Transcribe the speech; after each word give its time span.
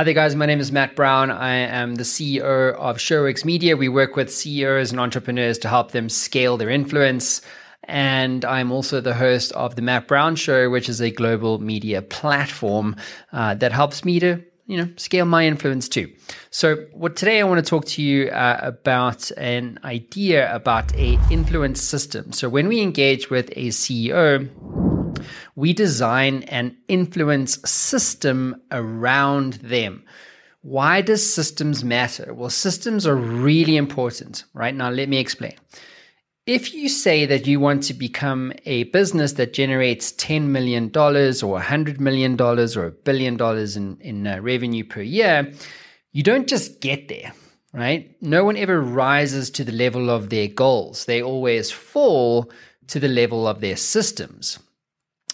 Hi 0.00 0.04
there, 0.04 0.14
guys. 0.14 0.34
My 0.34 0.46
name 0.46 0.60
is 0.60 0.72
Matt 0.72 0.96
Brown. 0.96 1.30
I 1.30 1.56
am 1.56 1.96
the 1.96 2.04
CEO 2.04 2.72
of 2.72 2.96
ShowWorx 2.96 3.44
Media. 3.44 3.76
We 3.76 3.90
work 3.90 4.16
with 4.16 4.32
CEOs 4.32 4.92
and 4.92 4.98
entrepreneurs 4.98 5.58
to 5.58 5.68
help 5.68 5.92
them 5.92 6.08
scale 6.08 6.56
their 6.56 6.70
influence. 6.70 7.42
And 7.84 8.42
I'm 8.46 8.72
also 8.72 9.02
the 9.02 9.12
host 9.12 9.52
of 9.52 9.76
The 9.76 9.82
Matt 9.82 10.08
Brown 10.08 10.36
Show, 10.36 10.70
which 10.70 10.88
is 10.88 11.02
a 11.02 11.10
global 11.10 11.58
media 11.58 12.00
platform 12.00 12.96
uh, 13.30 13.56
that 13.56 13.72
helps 13.72 14.02
me 14.02 14.18
to 14.20 14.42
you 14.66 14.76
know 14.78 14.88
scale 14.96 15.26
my 15.26 15.44
influence 15.46 15.88
too 15.88 16.08
so 16.50 16.76
what 16.92 17.16
today 17.16 17.40
i 17.40 17.42
want 17.42 17.58
to 17.58 17.68
talk 17.68 17.84
to 17.86 18.00
you 18.00 18.28
uh, 18.28 18.60
about 18.62 19.28
an 19.32 19.80
idea 19.82 20.54
about 20.54 20.94
a 20.94 21.18
influence 21.28 21.82
system 21.82 22.30
so 22.30 22.48
when 22.48 22.68
we 22.68 22.80
engage 22.80 23.30
with 23.30 23.50
a 23.56 23.70
ceo 23.70 24.48
we 25.56 25.72
design 25.72 26.42
an 26.44 26.76
influence 26.88 27.58
system 27.68 28.60
around 28.70 29.54
them. 29.54 30.04
Why 30.62 31.00
does 31.00 31.32
systems 31.32 31.82
matter? 31.82 32.34
Well, 32.34 32.50
systems 32.50 33.06
are 33.06 33.16
really 33.16 33.76
important, 33.76 34.44
right? 34.52 34.74
Now, 34.74 34.90
let 34.90 35.08
me 35.08 35.18
explain. 35.18 35.54
If 36.46 36.74
you 36.74 36.88
say 36.88 37.26
that 37.26 37.46
you 37.46 37.60
want 37.60 37.84
to 37.84 37.94
become 37.94 38.52
a 38.66 38.84
business 38.84 39.34
that 39.34 39.52
generates 39.52 40.12
$10 40.12 40.46
million 40.46 40.86
or 40.86 40.90
$100 40.90 42.00
million 42.00 42.40
or 42.40 42.86
a 42.86 42.90
billion 42.90 43.36
dollars 43.36 43.76
in, 43.76 43.98
in 44.00 44.26
uh, 44.26 44.40
revenue 44.40 44.84
per 44.84 45.00
year, 45.00 45.52
you 46.12 46.22
don't 46.22 46.48
just 46.48 46.80
get 46.80 47.08
there, 47.08 47.32
right? 47.72 48.16
No 48.20 48.44
one 48.44 48.56
ever 48.56 48.80
rises 48.80 49.48
to 49.50 49.64
the 49.64 49.72
level 49.72 50.10
of 50.10 50.28
their 50.28 50.48
goals. 50.48 51.04
They 51.04 51.22
always 51.22 51.70
fall 51.70 52.50
to 52.88 52.98
the 52.98 53.08
level 53.08 53.46
of 53.46 53.60
their 53.60 53.76
systems. 53.76 54.58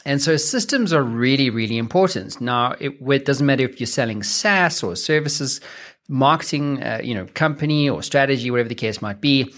And 0.07 0.23
so 0.23 0.37
systems 0.37 0.93
are 0.93 1.03
really, 1.03 1.51
really 1.51 1.79
important. 1.79 2.41
Now, 2.41 2.77
it, 2.79 2.97
it 3.01 3.25
doesn't 3.25 3.45
matter 3.45 3.65
if 3.65 3.81
you're 3.81 3.89
selling 3.89 4.23
SaaS 4.23 4.85
or 4.85 4.95
services, 4.95 5.61
marketing, 6.09 6.81
uh, 6.81 7.01
you 7.03 7.13
know, 7.13 7.27
company 7.35 7.91
or 7.91 8.05
strategy, 8.05 8.49
whatever 8.49 8.69
the 8.69 8.77
case 8.77 9.03
might 9.03 9.21
be. 9.21 9.53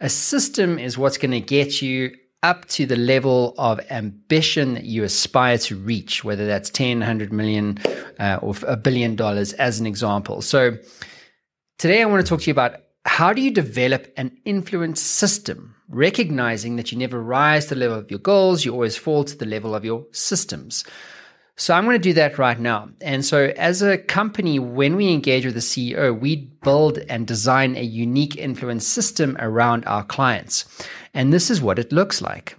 A 0.00 0.08
system 0.08 0.78
is 0.78 0.96
what's 0.96 1.18
going 1.18 1.32
to 1.32 1.40
get 1.40 1.82
you 1.82 2.16
up 2.42 2.64
to 2.68 2.86
the 2.86 2.96
level 2.96 3.54
of 3.58 3.78
ambition 3.90 4.72
that 4.72 4.84
you 4.84 5.04
aspire 5.04 5.58
to 5.58 5.76
reach, 5.76 6.24
whether 6.24 6.46
that's 6.46 6.70
10, 6.70 7.00
100 7.00 7.30
million 7.30 7.76
uh, 8.18 8.38
or 8.40 8.54
a 8.66 8.78
billion 8.78 9.16
dollars 9.16 9.52
as 9.52 9.80
an 9.80 9.86
example. 9.86 10.40
So 10.40 10.78
today 11.78 12.00
I 12.00 12.06
want 12.06 12.24
to 12.24 12.28
talk 12.28 12.40
to 12.40 12.46
you 12.46 12.52
about 12.52 12.80
how 13.10 13.32
do 13.32 13.42
you 13.42 13.50
develop 13.50 14.06
an 14.16 14.38
influence 14.44 15.00
system, 15.00 15.74
recognizing 15.88 16.76
that 16.76 16.92
you 16.92 16.96
never 16.96 17.20
rise 17.20 17.66
to 17.66 17.74
the 17.74 17.80
level 17.80 17.98
of 17.98 18.08
your 18.08 18.20
goals, 18.20 18.64
you 18.64 18.72
always 18.72 18.96
fall 18.96 19.24
to 19.24 19.36
the 19.36 19.44
level 19.44 19.74
of 19.74 19.84
your 19.84 20.06
systems. 20.12 20.84
So 21.56 21.74
I'm 21.74 21.84
going 21.84 21.96
to 21.96 22.08
do 22.08 22.12
that 22.12 22.38
right 22.38 22.58
now. 22.58 22.90
And 23.00 23.24
so 23.24 23.52
as 23.56 23.82
a 23.82 23.98
company, 23.98 24.60
when 24.60 24.94
we 24.94 25.12
engage 25.12 25.44
with 25.44 25.54
the 25.54 25.60
CEO, 25.60 26.18
we 26.18 26.36
build 26.62 26.98
and 27.08 27.26
design 27.26 27.76
a 27.76 27.82
unique 27.82 28.36
influence 28.36 28.86
system 28.86 29.36
around 29.40 29.84
our 29.86 30.04
clients. 30.04 30.64
And 31.12 31.32
this 31.32 31.50
is 31.50 31.60
what 31.60 31.80
it 31.80 31.90
looks 31.90 32.22
like. 32.22 32.56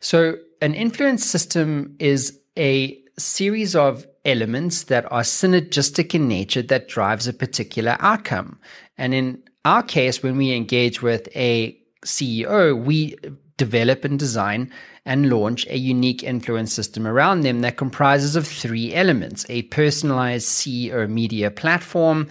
So 0.00 0.38
an 0.60 0.74
influence 0.74 1.24
system 1.24 1.94
is 2.00 2.40
a 2.58 3.00
series 3.16 3.76
of 3.76 4.08
elements 4.24 4.84
that 4.84 5.10
are 5.12 5.22
synergistic 5.22 6.14
in 6.14 6.28
nature 6.28 6.62
that 6.62 6.88
drives 6.88 7.28
a 7.28 7.32
particular 7.32 7.96
outcome. 8.00 8.58
And 8.96 9.14
in 9.14 9.42
our 9.64 9.82
case, 9.82 10.22
when 10.22 10.36
we 10.36 10.52
engage 10.52 11.02
with 11.02 11.28
a 11.36 11.78
CEO, 12.04 12.82
we 12.82 13.16
develop 13.56 14.04
and 14.04 14.18
design 14.18 14.70
and 15.06 15.30
launch 15.30 15.66
a 15.68 15.76
unique 15.76 16.22
influence 16.22 16.72
system 16.72 17.06
around 17.06 17.42
them 17.42 17.60
that 17.60 17.76
comprises 17.76 18.36
of 18.36 18.46
three 18.46 18.94
elements 18.94 19.44
a 19.48 19.62
personalized 19.62 20.48
CEO 20.48 21.08
media 21.08 21.50
platform, 21.50 22.28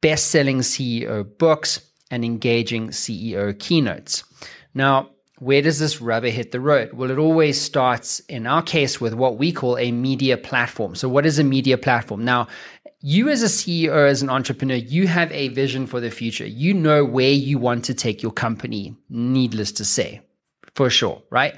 best 0.00 0.28
selling 0.28 0.60
CEO 0.60 1.26
books, 1.38 1.80
and 2.10 2.24
engaging 2.24 2.88
CEO 2.88 3.58
keynotes. 3.58 4.24
Now, 4.74 5.10
where 5.42 5.60
does 5.60 5.80
this 5.80 6.00
rubber 6.00 6.28
hit 6.28 6.52
the 6.52 6.60
road? 6.60 6.92
Well, 6.92 7.10
it 7.10 7.18
always 7.18 7.60
starts 7.60 8.20
in 8.20 8.46
our 8.46 8.62
case 8.62 9.00
with 9.00 9.12
what 9.12 9.38
we 9.38 9.50
call 9.50 9.76
a 9.76 9.90
media 9.90 10.36
platform. 10.36 10.94
So, 10.94 11.08
what 11.08 11.26
is 11.26 11.40
a 11.40 11.44
media 11.44 11.76
platform? 11.76 12.24
Now, 12.24 12.46
you 13.00 13.28
as 13.28 13.42
a 13.42 13.46
CEO, 13.46 14.08
as 14.08 14.22
an 14.22 14.30
entrepreneur, 14.30 14.76
you 14.76 15.08
have 15.08 15.32
a 15.32 15.48
vision 15.48 15.88
for 15.88 15.98
the 15.98 16.12
future. 16.12 16.46
You 16.46 16.74
know 16.74 17.04
where 17.04 17.32
you 17.32 17.58
want 17.58 17.84
to 17.86 17.94
take 17.94 18.22
your 18.22 18.30
company, 18.30 18.94
needless 19.10 19.72
to 19.72 19.84
say, 19.84 20.20
for 20.76 20.88
sure, 20.88 21.20
right? 21.30 21.56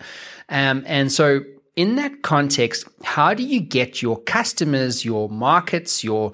Um, 0.49 0.83
and 0.87 1.13
so, 1.13 1.41
in 1.77 1.97
that 1.97 2.23
context, 2.23 2.89
how 3.03 3.35
do 3.35 3.43
you 3.43 3.61
get 3.61 4.01
your 4.01 4.17
customers, 4.23 5.05
your 5.05 5.29
markets, 5.29 6.03
your 6.03 6.33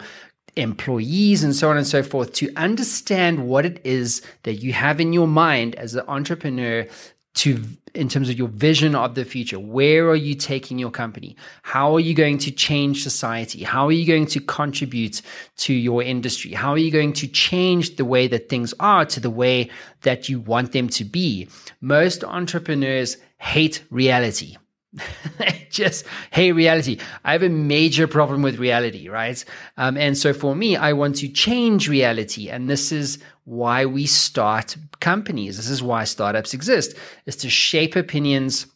employees 0.56 1.42
and 1.42 1.54
so 1.54 1.70
on 1.70 1.76
and 1.76 1.86
so 1.86 2.02
forth 2.02 2.32
to 2.34 2.52
understand 2.56 3.48
what 3.48 3.64
it 3.64 3.80
is 3.84 4.20
that 4.42 4.54
you 4.54 4.72
have 4.72 5.00
in 5.00 5.12
your 5.12 5.28
mind 5.28 5.74
as 5.76 5.94
an 5.94 6.04
entrepreneur 6.08 6.86
to 7.34 7.62
in 7.94 8.08
terms 8.08 8.28
of 8.28 8.38
your 8.38 8.48
vision 8.48 8.94
of 8.94 9.14
the 9.14 9.24
future 9.24 9.58
where 9.58 10.08
are 10.08 10.16
you 10.16 10.34
taking 10.34 10.78
your 10.78 10.90
company? 10.90 11.36
How 11.62 11.94
are 11.94 12.00
you 12.00 12.14
going 12.14 12.38
to 12.38 12.50
change 12.50 13.02
society? 13.02 13.64
How 13.64 13.86
are 13.86 13.92
you 13.92 14.06
going 14.06 14.26
to 14.26 14.40
contribute 14.40 15.22
to 15.58 15.74
your 15.74 16.02
industry? 16.02 16.52
How 16.52 16.72
are 16.72 16.78
you 16.78 16.90
going 16.90 17.12
to 17.14 17.26
change 17.26 17.96
the 17.96 18.04
way 18.04 18.26
that 18.28 18.48
things 18.48 18.74
are 18.80 19.04
to 19.06 19.20
the 19.20 19.30
way 19.30 19.70
that 20.02 20.28
you 20.28 20.40
want 20.40 20.72
them 20.72 20.88
to 20.90 21.04
be? 21.04 21.48
Most 21.80 22.24
entrepreneurs 22.24 23.16
hate 23.38 23.82
reality. 23.90 24.56
Just 25.70 26.04
hey 26.32 26.50
reality. 26.50 26.98
I 27.24 27.32
have 27.32 27.44
a 27.44 27.48
major 27.48 28.08
problem 28.08 28.42
with 28.42 28.58
reality 28.58 29.08
right? 29.08 29.44
Um, 29.76 29.96
and 29.96 30.18
so 30.18 30.32
for 30.32 30.56
me 30.56 30.76
i 30.76 30.92
want 30.92 31.16
to 31.16 31.28
change 31.28 31.88
reality. 31.88 32.48
And 32.48 32.68
this 32.68 32.90
is 32.90 33.18
why 33.44 33.86
we 33.86 34.06
start 34.06 34.76
companies 35.00 35.56
this 35.56 35.70
is 35.70 35.82
why 35.82 36.04
startups 36.04 36.54
exist 36.54 36.96
is 37.26 37.36
to 37.36 37.48
shape 37.50 37.96
opinions 37.96 38.66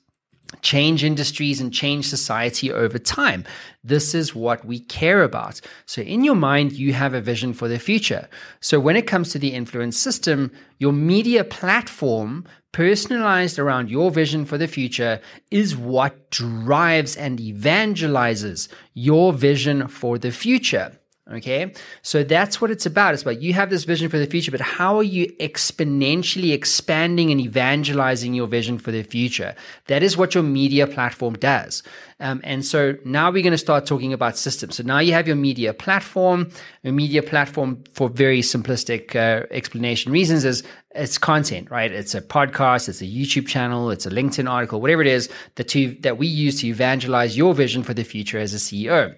change 0.62 1.04
industries 1.04 1.60
and 1.60 1.72
change 1.72 2.06
society 2.06 2.72
over 2.72 2.98
time. 2.98 3.44
This 3.82 4.14
is 4.14 4.34
what 4.34 4.64
we 4.64 4.78
care 4.78 5.22
about. 5.22 5.60
So, 5.86 6.02
in 6.02 6.24
your 6.24 6.34
mind, 6.34 6.72
you 6.72 6.92
have 6.92 7.14
a 7.14 7.20
vision 7.20 7.52
for 7.52 7.68
the 7.68 7.78
future. 7.78 8.28
So, 8.60 8.80
when 8.80 8.96
it 8.96 9.06
comes 9.06 9.32
to 9.32 9.38
the 9.38 9.52
influence 9.54 9.98
system, 9.98 10.52
your 10.78 10.92
media 10.92 11.44
platform 11.44 12.44
personalized 12.72 13.58
around 13.58 13.90
your 13.90 14.10
vision 14.10 14.44
for 14.44 14.58
the 14.58 14.66
future 14.66 15.20
is 15.50 15.76
what 15.76 16.30
drives 16.30 17.16
and 17.16 17.38
evangelizes 17.38 18.68
your 18.94 19.32
vision 19.32 19.86
for 19.88 20.18
the 20.18 20.32
future. 20.32 20.92
Okay. 21.32 21.72
So 22.02 22.22
that's 22.22 22.60
what 22.60 22.70
it's 22.70 22.84
about. 22.84 23.14
It's 23.14 23.22
about 23.22 23.40
you 23.40 23.54
have 23.54 23.70
this 23.70 23.84
vision 23.84 24.10
for 24.10 24.18
the 24.18 24.26
future, 24.26 24.50
but 24.50 24.60
how 24.60 24.96
are 24.96 25.02
you 25.02 25.26
exponentially 25.40 26.52
expanding 26.52 27.30
and 27.30 27.40
evangelizing 27.40 28.34
your 28.34 28.46
vision 28.46 28.76
for 28.76 28.92
the 28.92 29.02
future? 29.02 29.54
That 29.86 30.02
is 30.02 30.18
what 30.18 30.34
your 30.34 30.42
media 30.42 30.86
platform 30.86 31.34
does. 31.34 31.82
Um, 32.20 32.42
and 32.44 32.62
so 32.62 32.98
now 33.06 33.30
we're 33.30 33.42
going 33.42 33.52
to 33.52 33.58
start 33.58 33.86
talking 33.86 34.12
about 34.12 34.36
systems. 34.36 34.76
So 34.76 34.82
now 34.82 34.98
you 34.98 35.14
have 35.14 35.26
your 35.26 35.36
media 35.36 35.72
platform. 35.72 36.50
A 36.84 36.92
media 36.92 37.22
platform, 37.22 37.82
for 37.94 38.10
very 38.10 38.42
simplistic 38.42 39.16
uh, 39.16 39.46
explanation 39.50 40.12
reasons, 40.12 40.44
is 40.44 40.62
it's 40.94 41.16
content, 41.16 41.70
right? 41.70 41.90
It's 41.90 42.14
a 42.14 42.20
podcast, 42.20 42.90
it's 42.90 43.00
a 43.00 43.06
YouTube 43.06 43.48
channel, 43.48 43.90
it's 43.90 44.04
a 44.04 44.10
LinkedIn 44.10 44.48
article, 44.48 44.78
whatever 44.82 45.00
it 45.00 45.08
is 45.08 45.30
that 45.54 45.68
to 45.68 45.94
that 46.00 46.18
we 46.18 46.26
use 46.26 46.60
to 46.60 46.66
evangelize 46.66 47.34
your 47.34 47.54
vision 47.54 47.82
for 47.82 47.94
the 47.94 48.04
future 48.04 48.38
as 48.38 48.52
a 48.52 48.58
CEO. 48.58 49.16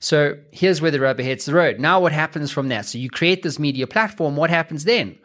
So 0.00 0.38
here's 0.52 0.80
where 0.80 0.90
the 0.90 1.00
rubber 1.00 1.22
hits 1.22 1.46
the 1.46 1.54
road. 1.54 1.80
Now, 1.80 2.00
what 2.00 2.12
happens 2.12 2.50
from 2.50 2.68
that? 2.68 2.86
So 2.86 2.98
you 2.98 3.10
create 3.10 3.42
this 3.42 3.58
media 3.58 3.86
platform. 3.86 4.36
What 4.36 4.50
happens 4.50 4.84
then? 4.84 5.18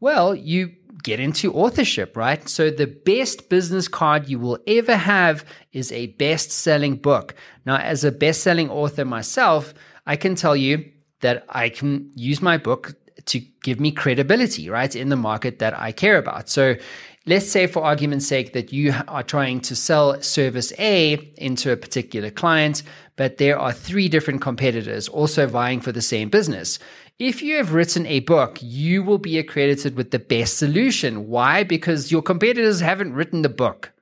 Well, 0.00 0.34
you 0.34 0.74
get 1.02 1.20
into 1.20 1.52
authorship, 1.52 2.16
right? 2.16 2.48
So 2.48 2.70
the 2.70 2.86
best 2.86 3.48
business 3.48 3.88
card 3.88 4.28
you 4.28 4.38
will 4.38 4.58
ever 4.66 4.96
have 4.96 5.44
is 5.72 5.92
a 5.92 6.08
best 6.08 6.50
selling 6.50 6.96
book. 6.96 7.34
Now, 7.64 7.76
as 7.76 8.04
a 8.04 8.10
best 8.10 8.42
selling 8.42 8.70
author 8.70 9.04
myself, 9.04 9.74
I 10.06 10.16
can 10.16 10.34
tell 10.34 10.56
you 10.56 10.90
that 11.20 11.44
I 11.48 11.68
can 11.68 12.10
use 12.14 12.40
my 12.42 12.56
book 12.56 12.94
to 13.26 13.40
give 13.62 13.80
me 13.80 13.90
credibility, 13.90 14.70
right, 14.70 14.94
in 14.94 15.08
the 15.08 15.16
market 15.16 15.58
that 15.58 15.78
I 15.78 15.92
care 15.92 16.18
about. 16.18 16.48
So 16.48 16.76
let's 17.26 17.50
say 17.50 17.66
for 17.66 17.82
argument's 17.82 18.26
sake 18.26 18.52
that 18.52 18.72
you 18.72 18.94
are 19.08 19.22
trying 19.22 19.60
to 19.60 19.76
sell 19.76 20.20
service 20.22 20.72
A 20.78 21.14
into 21.36 21.72
a 21.72 21.76
particular 21.76 22.30
client, 22.30 22.82
but 23.16 23.38
there 23.38 23.58
are 23.58 23.72
three 23.72 24.08
different 24.08 24.40
competitors 24.40 25.08
also 25.08 25.46
vying 25.46 25.80
for 25.80 25.92
the 25.92 26.02
same 26.02 26.28
business. 26.28 26.78
If 27.18 27.42
you 27.42 27.56
have 27.56 27.72
written 27.72 28.06
a 28.06 28.20
book, 28.20 28.58
you 28.60 29.02
will 29.02 29.18
be 29.18 29.38
accredited 29.38 29.96
with 29.96 30.10
the 30.10 30.18
best 30.18 30.58
solution. 30.58 31.28
Why? 31.28 31.64
Because 31.64 32.12
your 32.12 32.22
competitors 32.22 32.80
haven't 32.80 33.14
written 33.14 33.42
the 33.42 33.48
book, 33.48 33.92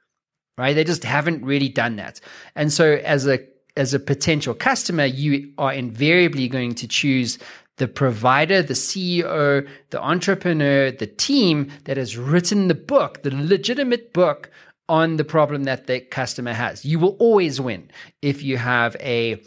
right? 0.58 0.74
They 0.74 0.84
just 0.84 1.04
haven't 1.04 1.44
really 1.44 1.68
done 1.68 1.96
that. 1.96 2.20
And 2.54 2.72
so 2.72 3.00
as 3.04 3.26
a 3.26 3.40
as 3.76 3.92
a 3.92 3.98
potential 3.98 4.54
customer, 4.54 5.04
you 5.04 5.52
are 5.58 5.72
invariably 5.72 6.46
going 6.46 6.76
to 6.76 6.86
choose 6.86 7.38
the 7.76 7.88
provider, 7.88 8.62
the 8.62 8.74
CEO, 8.74 9.68
the 9.90 10.02
entrepreneur, 10.02 10.90
the 10.90 11.06
team 11.06 11.70
that 11.84 11.96
has 11.96 12.16
written 12.16 12.68
the 12.68 12.74
book, 12.74 13.22
the 13.22 13.34
legitimate 13.34 14.12
book 14.12 14.50
on 14.88 15.16
the 15.16 15.24
problem 15.24 15.64
that 15.64 15.86
the 15.86 16.00
customer 16.00 16.52
has. 16.52 16.84
You 16.84 16.98
will 16.98 17.16
always 17.18 17.60
win 17.60 17.90
if 18.22 18.42
you 18.42 18.58
have 18.58 18.96
a 19.00 19.42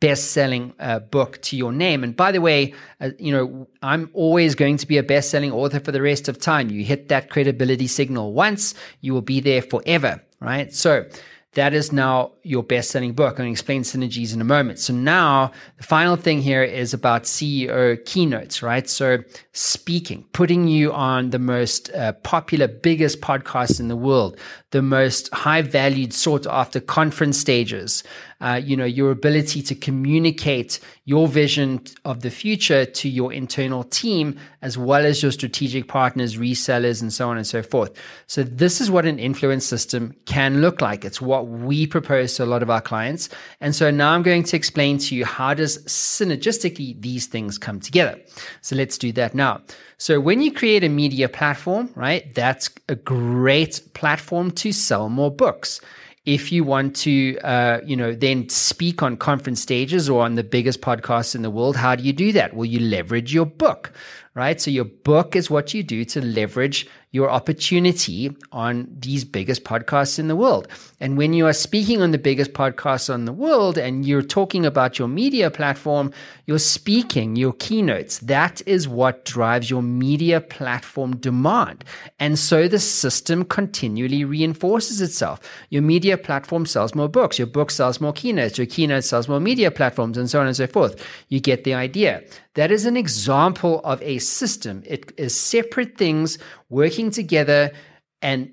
best-selling 0.00 0.72
uh, 0.78 1.00
book 1.00 1.40
to 1.42 1.56
your 1.56 1.72
name. 1.72 2.04
And 2.04 2.16
by 2.16 2.32
the 2.32 2.40
way, 2.40 2.72
uh, 3.00 3.10
you 3.18 3.32
know, 3.32 3.68
I'm 3.82 4.10
always 4.12 4.54
going 4.54 4.76
to 4.78 4.86
be 4.86 4.96
a 4.96 5.02
best-selling 5.02 5.52
author 5.52 5.80
for 5.80 5.90
the 5.92 6.00
rest 6.00 6.28
of 6.28 6.38
time. 6.38 6.70
You 6.70 6.84
hit 6.84 7.08
that 7.08 7.30
credibility 7.30 7.88
signal 7.88 8.32
once, 8.32 8.74
you 9.00 9.12
will 9.12 9.22
be 9.22 9.40
there 9.40 9.62
forever, 9.62 10.22
right? 10.40 10.72
So 10.72 11.06
that 11.54 11.74
is 11.74 11.92
now 11.92 12.32
your 12.42 12.62
best 12.62 12.90
selling 12.90 13.12
book. 13.12 13.32
I'm 13.32 13.36
going 13.36 13.48
to 13.48 13.52
explain 13.52 13.82
synergies 13.82 14.32
in 14.32 14.40
a 14.40 14.44
moment. 14.44 14.78
So 14.78 14.94
now 14.94 15.52
the 15.76 15.82
final 15.82 16.16
thing 16.16 16.40
here 16.40 16.62
is 16.62 16.94
about 16.94 17.24
CEO 17.24 18.02
keynotes, 18.06 18.62
right? 18.62 18.88
So 18.88 19.18
speaking, 19.52 20.24
putting 20.32 20.66
you 20.66 20.92
on 20.92 21.30
the 21.30 21.38
most 21.38 21.92
uh, 21.92 22.12
popular, 22.12 22.68
biggest 22.68 23.20
podcast 23.20 23.80
in 23.80 23.88
the 23.88 23.96
world, 23.96 24.38
the 24.70 24.80
most 24.80 25.32
high 25.34 25.60
valued, 25.60 26.14
sought 26.14 26.46
after 26.46 26.80
conference 26.80 27.38
stages, 27.38 28.02
uh, 28.42 28.60
you 28.62 28.76
know, 28.76 28.84
your 28.84 29.12
ability 29.12 29.62
to 29.62 29.74
communicate 29.74 30.80
your 31.04 31.28
vision 31.28 31.80
of 32.04 32.20
the 32.22 32.30
future 32.30 32.84
to 32.84 33.08
your 33.08 33.32
internal 33.32 33.84
team, 33.84 34.36
as 34.62 34.76
well 34.76 35.06
as 35.06 35.22
your 35.22 35.30
strategic 35.30 35.86
partners, 35.86 36.36
resellers, 36.36 37.00
and 37.00 37.12
so 37.12 37.30
on 37.30 37.36
and 37.36 37.46
so 37.46 37.62
forth. 37.62 37.92
So 38.26 38.42
this 38.42 38.80
is 38.80 38.90
what 38.90 39.06
an 39.06 39.20
influence 39.20 39.64
system 39.64 40.14
can 40.26 40.60
look 40.60 40.80
like. 40.80 41.04
It's 41.04 41.20
what 41.20 41.46
we 41.46 41.86
propose 41.86 42.34
to 42.34 42.44
a 42.44 42.46
lot 42.46 42.64
of 42.64 42.70
our 42.70 42.80
clients. 42.80 43.28
And 43.60 43.76
so 43.76 43.92
now 43.92 44.12
I'm 44.12 44.22
going 44.22 44.42
to 44.42 44.56
explain 44.56 44.98
to 44.98 45.14
you 45.14 45.24
how 45.24 45.54
does 45.54 45.78
synergistically 45.84 47.00
these 47.00 47.26
things 47.26 47.58
come 47.58 47.78
together. 47.78 48.20
So 48.60 48.74
let's 48.74 48.98
do 48.98 49.12
that 49.12 49.36
now. 49.36 49.60
So 49.98 50.18
when 50.18 50.42
you 50.42 50.52
create 50.52 50.82
a 50.82 50.88
media 50.88 51.28
platform, 51.28 51.90
right, 51.94 52.34
that's 52.34 52.70
a 52.88 52.96
great 52.96 53.80
platform 53.94 54.50
to 54.52 54.72
sell 54.72 55.08
more 55.08 55.30
books 55.30 55.80
if 56.24 56.52
you 56.52 56.62
want 56.62 56.94
to, 56.94 57.36
uh, 57.40 57.80
you 57.84 57.96
know, 57.96 58.14
then 58.14 58.48
speak 58.48 59.02
on 59.02 59.16
conference 59.16 59.60
stages 59.60 60.08
or 60.08 60.22
on 60.22 60.36
the 60.36 60.44
biggest 60.44 60.80
podcasts 60.80 61.34
in 61.34 61.42
the 61.42 61.50
world, 61.50 61.76
how 61.76 61.96
do 61.96 62.04
you 62.04 62.12
do 62.12 62.32
that? 62.32 62.54
Well, 62.54 62.64
you 62.64 62.78
leverage 62.78 63.34
your 63.34 63.46
book, 63.46 63.92
right? 64.34 64.60
So 64.60 64.70
your 64.70 64.84
book 64.84 65.34
is 65.34 65.50
what 65.50 65.74
you 65.74 65.82
do 65.82 66.04
to 66.06 66.24
leverage 66.24 66.86
your 67.12 67.30
opportunity 67.30 68.34
on 68.50 68.88
these 68.98 69.22
biggest 69.22 69.64
podcasts 69.64 70.18
in 70.18 70.28
the 70.28 70.36
world. 70.36 70.66
And 70.98 71.18
when 71.18 71.34
you 71.34 71.46
are 71.46 71.52
speaking 71.52 72.00
on 72.00 72.10
the 72.10 72.18
biggest 72.18 72.54
podcasts 72.54 73.14
in 73.14 73.26
the 73.26 73.32
world 73.32 73.76
and 73.76 74.04
you're 74.06 74.22
talking 74.22 74.64
about 74.64 74.98
your 74.98 75.08
media 75.08 75.50
platform, 75.50 76.10
you're 76.46 76.58
speaking, 76.58 77.36
your 77.36 77.52
keynotes, 77.52 78.18
that 78.20 78.62
is 78.66 78.88
what 78.88 79.26
drives 79.26 79.68
your 79.68 79.82
media 79.82 80.40
platform 80.40 81.16
demand. 81.16 81.84
And 82.18 82.38
so 82.38 82.66
the 82.66 82.78
system 82.78 83.44
continually 83.44 84.24
reinforces 84.24 85.02
itself. 85.02 85.40
Your 85.68 85.82
media 85.82 86.16
platform 86.16 86.64
sells 86.64 86.94
more 86.94 87.08
books, 87.08 87.38
your 87.38 87.46
book 87.46 87.70
sells 87.70 88.00
more 88.00 88.14
keynotes, 88.14 88.56
your 88.56 88.66
keynote 88.66 89.04
sells 89.04 89.28
more 89.28 89.40
media 89.40 89.70
platforms, 89.70 90.16
and 90.16 90.30
so 90.30 90.40
on 90.40 90.46
and 90.46 90.56
so 90.56 90.66
forth. 90.66 91.06
You 91.28 91.40
get 91.40 91.64
the 91.64 91.74
idea. 91.74 92.22
That 92.54 92.70
is 92.70 92.84
an 92.84 92.96
example 92.96 93.80
of 93.82 94.02
a 94.02 94.18
system. 94.18 94.82
It 94.86 95.12
is 95.16 95.34
separate 95.34 95.96
things 95.96 96.38
working 96.68 97.10
together 97.10 97.72
and 98.20 98.52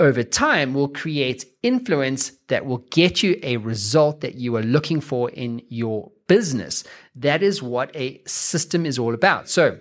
over 0.00 0.22
time 0.22 0.74
will 0.74 0.88
create 0.88 1.44
influence 1.62 2.32
that 2.48 2.64
will 2.64 2.84
get 2.90 3.22
you 3.22 3.38
a 3.42 3.58
result 3.58 4.22
that 4.22 4.34
you 4.34 4.56
are 4.56 4.62
looking 4.62 5.00
for 5.00 5.30
in 5.30 5.62
your 5.68 6.10
business. 6.26 6.82
That 7.14 7.42
is 7.42 7.62
what 7.62 7.94
a 7.94 8.22
system 8.26 8.86
is 8.86 8.98
all 8.98 9.14
about. 9.14 9.48
So, 9.48 9.78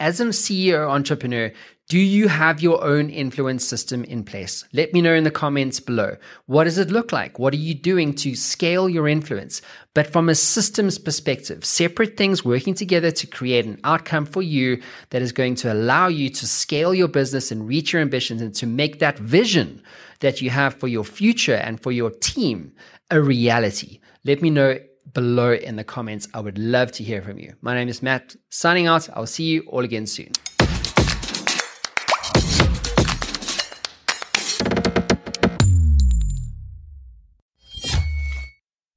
as 0.00 0.20
a 0.20 0.26
CEO 0.26 0.88
entrepreneur, 0.90 1.52
do 1.90 1.98
you 1.98 2.28
have 2.28 2.62
your 2.62 2.82
own 2.82 3.10
influence 3.10 3.62
system 3.62 4.04
in 4.04 4.24
place? 4.24 4.64
Let 4.72 4.94
me 4.94 5.02
know 5.02 5.12
in 5.12 5.24
the 5.24 5.30
comments 5.30 5.80
below. 5.80 6.16
What 6.46 6.64
does 6.64 6.78
it 6.78 6.90
look 6.90 7.12
like? 7.12 7.38
What 7.38 7.52
are 7.52 7.58
you 7.58 7.74
doing 7.74 8.14
to 8.16 8.34
scale 8.34 8.88
your 8.88 9.06
influence? 9.06 9.60
But 9.92 10.06
from 10.06 10.30
a 10.30 10.34
systems 10.34 10.98
perspective, 10.98 11.62
separate 11.62 12.16
things 12.16 12.42
working 12.42 12.72
together 12.72 13.10
to 13.10 13.26
create 13.26 13.66
an 13.66 13.80
outcome 13.84 14.24
for 14.24 14.40
you 14.40 14.80
that 15.10 15.20
is 15.20 15.30
going 15.30 15.56
to 15.56 15.72
allow 15.74 16.08
you 16.08 16.30
to 16.30 16.46
scale 16.46 16.94
your 16.94 17.08
business 17.08 17.50
and 17.50 17.68
reach 17.68 17.92
your 17.92 18.00
ambitions 18.00 18.40
and 18.40 18.54
to 18.54 18.66
make 18.66 18.98
that 19.00 19.18
vision 19.18 19.82
that 20.20 20.40
you 20.40 20.48
have 20.48 20.74
for 20.76 20.88
your 20.88 21.04
future 21.04 21.56
and 21.56 21.82
for 21.82 21.92
your 21.92 22.10
team 22.10 22.72
a 23.10 23.20
reality. 23.20 24.00
Let 24.24 24.40
me 24.40 24.48
know 24.48 24.78
below 25.12 25.52
in 25.52 25.76
the 25.76 25.84
comments. 25.84 26.28
I 26.32 26.40
would 26.40 26.56
love 26.56 26.92
to 26.92 27.04
hear 27.04 27.20
from 27.20 27.38
you. 27.38 27.54
My 27.60 27.74
name 27.74 27.88
is 27.88 28.02
Matt, 28.02 28.36
signing 28.48 28.86
out. 28.86 29.06
I'll 29.10 29.26
see 29.26 29.44
you 29.44 29.64
all 29.68 29.84
again 29.84 30.06
soon. 30.06 30.32